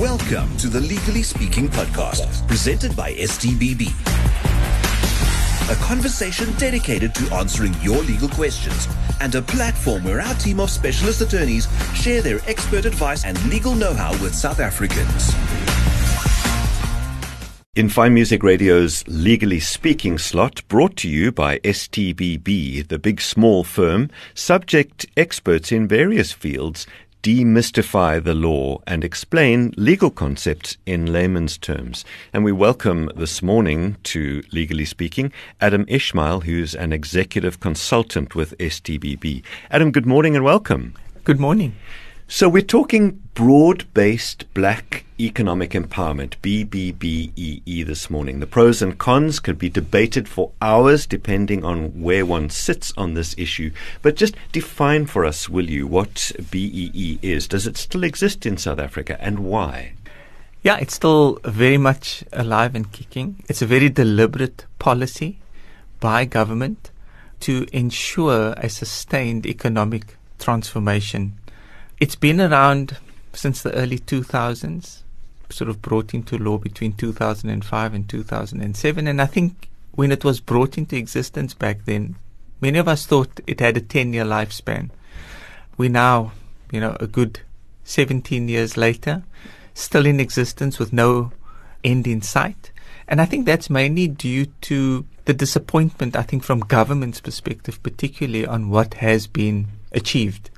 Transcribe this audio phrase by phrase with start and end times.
[0.00, 3.88] Welcome to the Legally Speaking podcast, presented by STBB.
[5.70, 8.88] A conversation dedicated to answering your legal questions
[9.22, 13.74] and a platform where our team of specialist attorneys share their expert advice and legal
[13.74, 15.32] know how with South Africans.
[17.74, 23.64] In Fine Music Radio's Legally Speaking slot, brought to you by STBB, the big small
[23.64, 26.86] firm, subject experts in various fields
[27.26, 32.04] demystify the law and explain legal concepts in layman's terms.
[32.32, 38.56] And we welcome this morning to Legally Speaking Adam Ismail, who's an executive consultant with
[38.58, 39.42] STBB.
[39.72, 40.94] Adam, good morning and welcome.
[41.24, 41.74] Good morning.
[42.28, 48.40] So we're talking broad-based black economic empowerment, BBBEE, this morning.
[48.40, 53.14] The pros and cons could be debated for hours depending on where one sits on
[53.14, 53.70] this issue.
[54.02, 57.46] But just define for us, will you, what BEE is?
[57.46, 59.92] Does it still exist in South Africa and why?
[60.62, 63.44] Yeah, it's still very much alive and kicking.
[63.48, 65.38] It's a very deliberate policy
[66.00, 66.90] by government
[67.40, 71.38] to ensure a sustained economic transformation
[71.98, 72.98] it's been around
[73.32, 75.02] since the early 2000s,
[75.50, 79.06] sort of brought into law between 2005 and 2007.
[79.06, 82.16] And I think when it was brought into existence back then,
[82.60, 84.90] many of us thought it had a 10 year lifespan.
[85.76, 86.32] We now,
[86.70, 87.40] you know, a good
[87.84, 89.22] 17 years later,
[89.74, 91.32] still in existence with no
[91.84, 92.72] end in sight.
[93.08, 98.44] And I think that's mainly due to the disappointment, I think, from government's perspective, particularly
[98.44, 100.50] on what has been achieved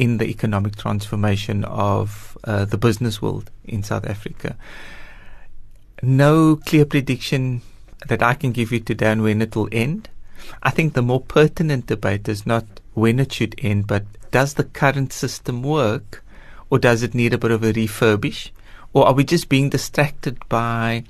[0.00, 4.56] in the economic transformation of uh, the business world in South Africa.
[6.02, 7.60] No clear prediction
[8.08, 10.08] that I can give you today on when it will end.
[10.62, 14.64] I think the more pertinent debate is not when it should end, but does the
[14.64, 16.24] current system work
[16.70, 18.52] or does it need a bit of a refurbish?
[18.94, 21.04] Or are we just being distracted by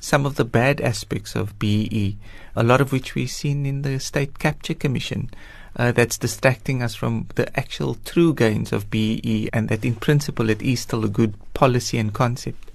[0.00, 2.16] some of the bad aspects of BE,
[2.54, 5.30] a lot of which we've seen in the State Capture Commission?
[5.76, 10.50] Uh, that's distracting us from the actual true gains of BEE, and that in principle
[10.50, 12.70] it is still a good policy and concept.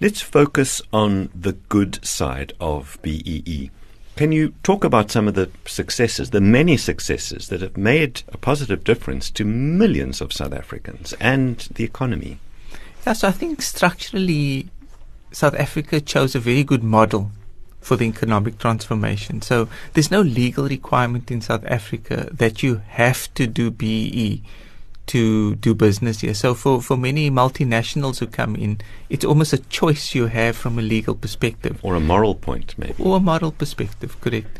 [0.00, 3.70] Let's focus on the good side of BEE.
[4.16, 8.38] Can you talk about some of the successes, the many successes that have made a
[8.38, 12.38] positive difference to millions of South Africans and the economy?
[13.04, 14.68] Yeah, so I think structurally,
[15.32, 17.32] South Africa chose a very good model
[17.84, 19.42] for the economic transformation.
[19.42, 24.42] So there's no legal requirement in South Africa that you have to do BE
[25.08, 26.32] to do business here.
[26.32, 28.80] So for, for many multinationals who come in,
[29.10, 31.78] it's almost a choice you have from a legal perspective.
[31.82, 32.94] Or a moral point, maybe.
[32.98, 34.58] Or a moral perspective, correct.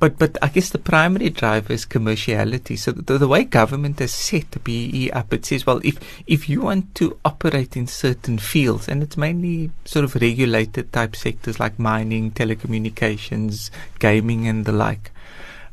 [0.00, 2.78] But but I guess the primary driver is commerciality.
[2.78, 6.48] So the, the way government has set the BE up, it says, well, if if
[6.48, 11.60] you want to operate in certain fields, and it's mainly sort of regulated type sectors
[11.60, 15.12] like mining, telecommunications, gaming, and the like,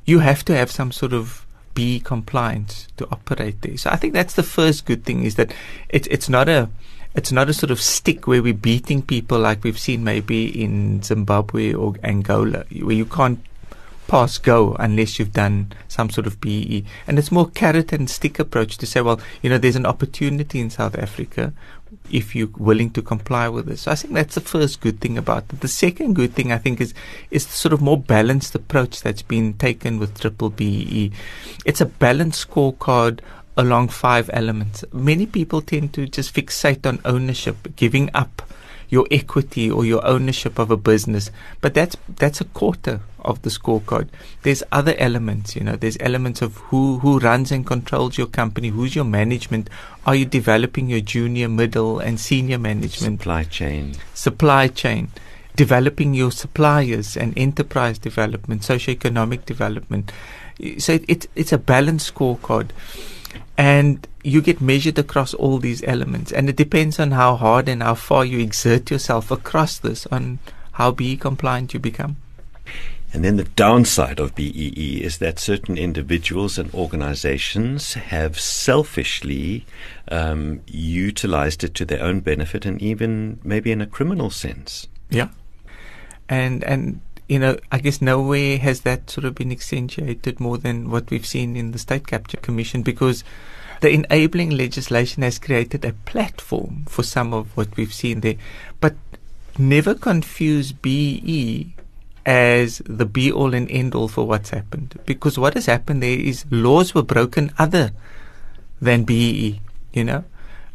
[0.06, 3.78] you have to have some sort of BE compliance to operate there.
[3.78, 5.54] So I think that's the first good thing is that
[5.88, 6.68] it's it's not a
[7.16, 11.02] it's not a sort of stick where we're beating people like we've seen maybe in
[11.02, 13.40] Zimbabwe or Angola, where you can't
[14.08, 16.86] pass go unless you've done some sort of BE.
[17.06, 20.60] And it's more carrot and stick approach to say, well, you know, there's an opportunity
[20.60, 21.54] in South Africa
[22.12, 23.82] if you're willing to comply with this.
[23.82, 25.62] So I think that's the first good thing about it.
[25.62, 26.94] The second good thing I think is
[27.32, 31.12] is the sort of more balanced approach that's been taken with triple BEE.
[31.66, 33.20] It's a balanced scorecard
[33.56, 34.86] along five elements.
[34.94, 38.44] Many people tend to just fixate on ownership, giving up
[38.90, 41.30] your equity or your ownership of a business,
[41.62, 44.08] but that's that's a quarter of the scorecard.
[44.44, 48.70] There's other elements, you know, there's elements of who, who runs and controls your company,
[48.70, 49.70] who's your management,
[50.06, 53.20] are you developing your junior, middle, and senior management?
[53.20, 53.96] Supply chain.
[54.14, 55.12] Supply chain.
[55.58, 60.12] Developing your suppliers and enterprise development, socioeconomic development.
[60.78, 62.70] So it, it, it's a balanced scorecard.
[63.58, 66.32] And you get measured across all these elements.
[66.32, 70.40] And it depends on how hard and how far you exert yourself across this on
[70.74, 72.18] how BE compliant you become.
[73.14, 79.66] And then the downside of BEE is that certain individuals and organizations have selfishly
[80.10, 84.88] um, utilized it to their own benefit and even maybe in a criminal sense.
[85.10, 85.30] Yeah.
[86.28, 90.90] And, and, you know, I guess nowhere has that sort of been accentuated more than
[90.90, 93.24] what we've seen in the State Capture Commission because
[93.82, 98.38] the enabling legislation has created a platform for some of what we've seen there.
[98.80, 98.96] But
[99.58, 101.74] never confuse BE
[102.26, 105.00] as the be all and end all for what's happened.
[105.06, 107.92] Because what has happened there is laws were broken other
[108.82, 109.62] than BE,
[109.94, 110.24] you know.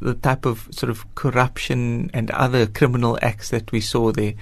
[0.02, 4.34] the type of sort of corruption and other criminal acts that we saw there.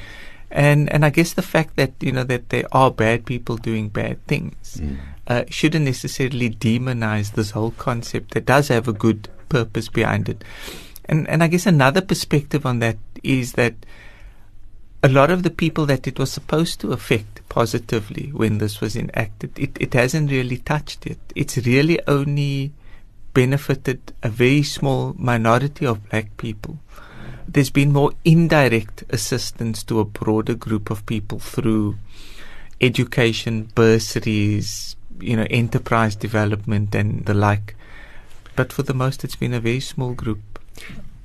[0.50, 3.88] And and I guess the fact that you know that there are bad people doing
[3.88, 4.99] bad things mm.
[5.26, 10.43] uh, shouldn't necessarily demonize this whole concept that does have a good purpose behind it.
[11.05, 13.75] And and I guess another perspective on that is that
[15.02, 18.97] a lot of the people that it was supposed to affect positively when this was
[18.97, 21.19] enacted, it, it hasn't really touched it.
[21.35, 22.73] It's really only
[23.32, 26.79] benefited a very small minority of black people.
[27.52, 31.97] There's been more indirect assistance to a broader group of people through
[32.81, 37.75] education, bursaries, you know, enterprise development and the like.
[38.55, 40.61] But for the most, it's been a very small group.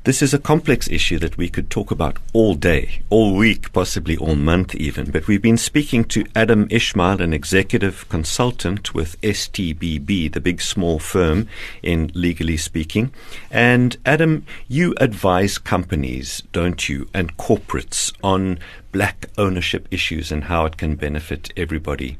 [0.05, 4.15] This is a complex issue that we could talk about all day, all week, possibly
[4.15, 5.09] all month even.
[5.09, 10.99] But we've been speaking to Adam Ismail, an executive consultant with STBB, the big small
[10.99, 11.47] firm
[11.81, 13.15] in legally speaking.
[13.49, 18.59] And Adam, you advise companies, don't you, and corporates on
[18.91, 22.19] black ownership issues and how it can benefit everybody.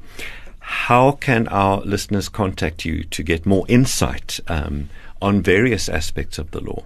[0.58, 4.90] How can our listeners contact you to get more insight um,
[5.22, 6.84] on various aspects of the law?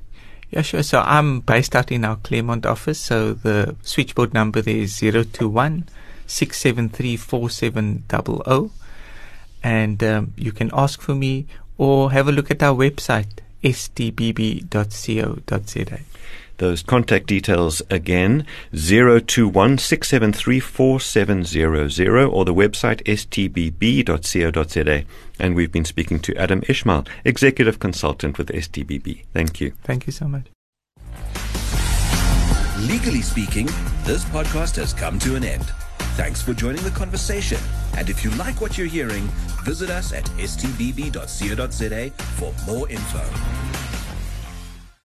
[0.52, 0.84] Yeah, sure.
[0.84, 3.00] So I'm based out in our Claremont office.
[3.00, 5.88] So the switchboard number there is 021
[6.26, 7.20] 673
[9.62, 11.46] And um, you can ask for me
[11.78, 14.70] or have a look at our website, stbb.co.za.
[16.60, 19.78] Those contact details again 021
[22.28, 25.04] or the website stbb.co.za.
[25.40, 29.24] And we've been speaking to Adam Ismail, Executive Consultant with STBB.
[29.34, 29.72] Thank you.
[29.84, 30.48] Thank you so much.
[32.80, 33.68] Legally speaking,
[34.04, 35.66] this podcast has come to an end.
[36.18, 37.60] Thanks for joining the conversation.
[37.98, 39.24] And if you like what you're hearing,
[39.64, 43.89] visit us at stbb.co.za for more info.